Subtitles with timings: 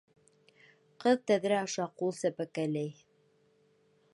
[1.03, 2.91] Ҡыҙ тәҙрә аша ҡул сәпәкәләй.